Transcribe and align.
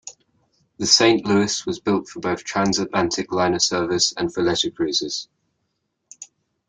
The 0.79 0.87
"Saint 0.87 1.27
Louis" 1.27 1.63
was 1.67 1.79
built 1.79 2.07
for 2.09 2.21
both 2.21 2.43
transatlantic 2.43 3.31
liner 3.31 3.59
service 3.59 4.15
and 4.17 4.33
for 4.33 4.41
leisure 4.41 4.71
cruises. 4.71 5.27